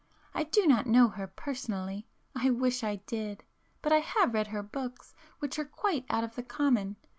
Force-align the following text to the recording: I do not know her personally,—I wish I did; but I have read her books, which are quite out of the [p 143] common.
I 0.33 0.45
do 0.45 0.65
not 0.65 0.87
know 0.87 1.09
her 1.09 1.27
personally,—I 1.27 2.49
wish 2.49 2.83
I 2.83 2.95
did; 3.05 3.43
but 3.83 3.91
I 3.93 3.99
have 3.99 4.33
read 4.33 4.47
her 4.47 4.63
books, 4.63 5.13
which 5.37 5.59
are 5.59 5.65
quite 5.65 6.05
out 6.09 6.23
of 6.23 6.33
the 6.33 6.41
[p 6.41 6.47
143] 6.47 6.57
common. 6.57 6.95